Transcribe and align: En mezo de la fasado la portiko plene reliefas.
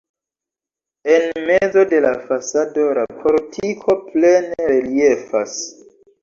En 1.15 1.43
mezo 1.49 1.83
de 1.91 1.99
la 2.05 2.13
fasado 2.29 2.87
la 3.01 3.05
portiko 3.19 3.97
plene 4.09 4.67
reliefas. 4.73 5.55